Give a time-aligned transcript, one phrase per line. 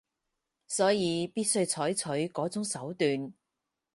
[0.65, 3.31] 所以必須採取嗰種手段